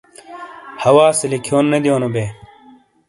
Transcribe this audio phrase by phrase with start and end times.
[0.81, 2.25] حؤاسے لکھیون نے دیونو بے۔